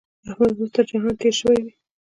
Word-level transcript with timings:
احمد 0.29 0.51
به 0.57 0.61
اوس 0.63 0.71
تر 0.75 0.83
جهان 0.89 1.13
تېری 1.19 1.33
شوی 1.39 1.57
وي. 1.63 1.71